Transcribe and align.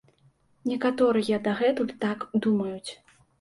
Некаторыя 0.71 1.37
дагэтуль 1.49 1.93
так 2.07 2.27
думаюць. 2.47 2.91